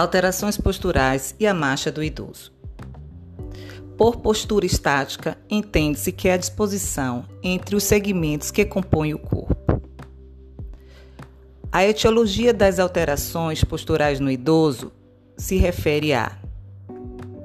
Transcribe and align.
alterações 0.00 0.56
posturais 0.56 1.34
e 1.38 1.46
a 1.46 1.54
marcha 1.54 1.92
do 1.92 2.02
idoso. 2.02 2.52
Por 3.96 4.16
postura 4.16 4.64
estática, 4.64 5.36
entende-se 5.48 6.10
que 6.10 6.28
é 6.28 6.32
a 6.32 6.38
disposição 6.38 7.26
entre 7.42 7.76
os 7.76 7.84
segmentos 7.84 8.50
que 8.50 8.64
compõem 8.64 9.12
o 9.12 9.18
corpo. 9.18 9.82
A 11.70 11.84
etiologia 11.84 12.52
das 12.52 12.78
alterações 12.78 13.62
posturais 13.62 14.18
no 14.18 14.30
idoso 14.30 14.90
se 15.36 15.56
refere 15.56 16.12
a 16.12 16.36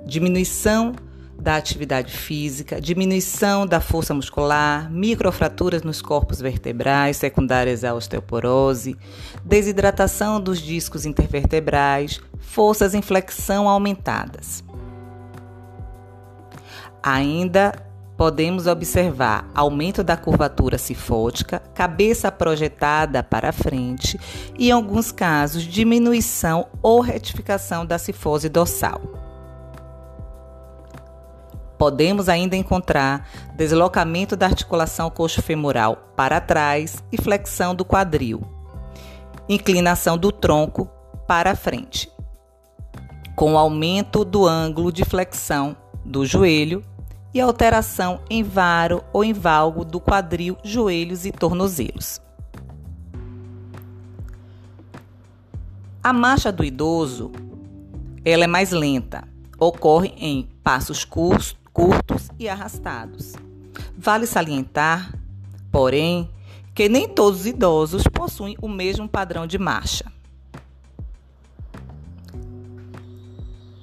diminuição 0.06 0.94
da 1.38 1.58
atividade 1.58 2.12
física, 2.12 2.82
diminuição 2.82 3.68
da 3.68 3.80
força 3.80 4.14
muscular, 4.14 4.90
microfraturas 4.92 5.84
nos 5.84 6.02
corpos 6.02 6.40
vertebrais 6.40 7.18
secundárias 7.18 7.84
à 7.84 7.94
osteoporose, 7.94 8.98
desidratação 9.44 10.40
dos 10.40 10.60
discos 10.60 11.06
intervertebrais, 11.06 12.22
forças 12.40 12.94
em 12.94 13.02
flexão 13.02 13.68
aumentadas. 13.68 14.64
Ainda 17.04 17.74
podemos 18.18 18.66
observar 18.66 19.50
aumento 19.54 20.04
da 20.04 20.16
curvatura 20.16 20.78
cifótica, 20.78 21.60
cabeça 21.74 22.32
projetada 22.32 23.22
para 23.22 23.52
frente 23.52 24.20
e, 24.58 24.70
em 24.70 24.72
alguns 24.72 25.12
casos, 25.12 25.64
diminuição 25.64 26.68
ou 26.82 27.02
retificação 27.02 27.86
da 27.86 27.98
cifose 27.98 28.48
dorsal. 28.48 29.25
Podemos 31.78 32.30
ainda 32.30 32.56
encontrar 32.56 33.28
deslocamento 33.56 34.36
da 34.36 34.46
articulação 34.46 35.10
coxo-femoral 35.10 36.14
para 36.16 36.40
trás 36.40 37.04
e 37.12 37.22
flexão 37.22 37.76
do 37.76 37.84
quadril, 37.84 38.42
inclinação 39.50 40.18
do 40.18 40.32
tronco 40.32 40.90
para 41.28 41.56
frente, 41.56 42.10
com 43.36 43.58
aumento 43.58 44.24
do 44.24 44.48
ângulo 44.48 44.92
de 44.92 45.04
flexão 45.04 45.76
do 46.06 46.26
joelho 46.26 46.84
e 47.34 47.42
alteração 47.42 48.22
em 48.30 48.42
varo 48.42 49.04
ou 49.12 49.24
em 49.24 49.34
valgo 49.34 49.84
do 49.84 50.00
quadril, 50.00 50.58
joelhos 50.64 51.26
e 51.26 51.32
tornozelos. 51.32 52.22
A 56.02 56.14
marcha 56.14 56.52
do 56.52 56.64
idoso 56.64 57.32
ela 58.24 58.44
é 58.44 58.48
mais 58.48 58.72
lenta, 58.72 59.28
ocorre 59.60 60.14
em 60.18 60.50
passos 60.64 61.04
curtos, 61.04 61.58
curtos 61.76 62.30
e 62.40 62.48
arrastados. 62.48 63.34
Vale 63.98 64.26
salientar, 64.26 65.14
porém, 65.70 66.30
que 66.74 66.88
nem 66.88 67.06
todos 67.06 67.42
os 67.42 67.46
idosos 67.46 68.04
possuem 68.04 68.56
o 68.62 68.70
mesmo 68.70 69.10
padrão 69.10 69.46
de 69.46 69.60
marcha. 69.60 70.10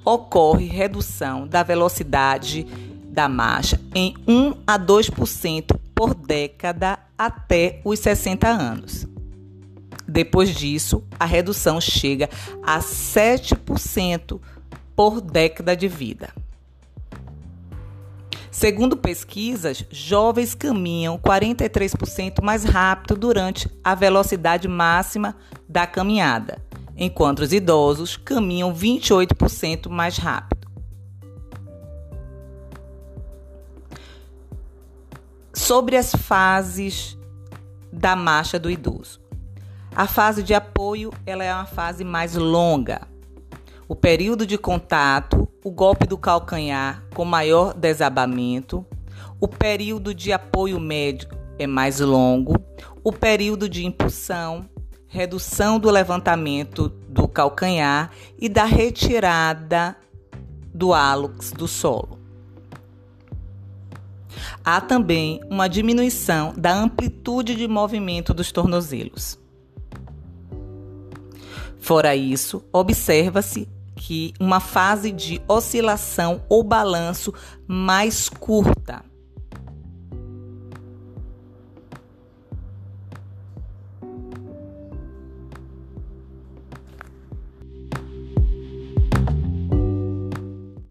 Ocorre 0.03 0.65
redução 0.65 1.47
da 1.47 1.61
velocidade 1.61 2.63
da 3.09 3.29
marcha 3.29 3.79
em 3.93 4.15
1 4.27 4.63
a 4.65 4.79
2% 4.79 5.79
por 5.93 6.15
década 6.15 6.97
até 7.15 7.79
os 7.85 7.99
60 7.99 8.47
anos. 8.47 9.07
Depois 10.07 10.49
disso, 10.55 11.03
a 11.19 11.25
redução 11.25 11.79
chega 11.79 12.27
a 12.63 12.79
7% 12.79 14.41
por 14.95 15.21
década 15.21 15.77
de 15.77 15.87
vida. 15.87 16.42
Segundo 18.53 18.95
pesquisas, 18.95 19.83
jovens 19.89 20.53
caminham 20.53 21.17
43% 21.17 22.39
mais 22.43 22.63
rápido 22.63 23.15
durante 23.15 23.67
a 23.83 23.95
velocidade 23.95 24.67
máxima 24.67 25.35
da 25.67 25.87
caminhada, 25.87 26.63
enquanto 26.95 27.39
os 27.39 27.51
idosos 27.51 28.15
caminham 28.15 28.71
28% 28.71 29.89
mais 29.89 30.17
rápido. 30.17 30.67
Sobre 35.51 35.97
as 35.97 36.11
fases 36.11 37.17
da 37.91 38.15
marcha 38.15 38.59
do 38.59 38.69
idoso. 38.69 39.19
A 39.95 40.05
fase 40.05 40.43
de 40.43 40.53
apoio 40.53 41.11
ela 41.25 41.43
é 41.43 41.51
uma 41.51 41.65
fase 41.65 42.03
mais 42.03 42.35
longa. 42.35 43.01
O 43.87 43.95
período 43.95 44.45
de 44.45 44.59
contato 44.59 45.49
o 45.63 45.71
golpe 45.71 46.05
do 46.05 46.17
calcanhar 46.17 47.03
com 47.15 47.23
maior 47.23 47.73
desabamento, 47.73 48.85
o 49.39 49.47
período 49.47 50.13
de 50.13 50.33
apoio 50.33 50.79
médio 50.79 51.29
é 51.57 51.65
mais 51.65 51.99
longo, 51.99 52.55
o 53.03 53.11
período 53.11 53.69
de 53.69 53.85
impulsão, 53.85 54.67
redução 55.07 55.79
do 55.79 55.89
levantamento 55.89 56.89
do 57.07 57.27
calcanhar 57.27 58.11
e 58.37 58.49
da 58.49 58.65
retirada 58.65 59.95
do 60.73 60.93
hálux 60.93 61.51
do 61.51 61.67
solo. 61.67 62.19
Há 64.65 64.81
também 64.81 65.39
uma 65.49 65.69
diminuição 65.69 66.53
da 66.57 66.73
amplitude 66.73 67.55
de 67.55 67.67
movimento 67.67 68.33
dos 68.33 68.51
tornozelos. 68.51 69.39
Fora 71.79 72.15
isso, 72.15 72.65
observa-se 72.71 73.67
que 73.95 74.33
uma 74.39 74.59
fase 74.59 75.11
de 75.11 75.41
oscilação 75.47 76.43
ou 76.49 76.63
balanço 76.63 77.33
mais 77.67 78.29
curta. 78.29 79.12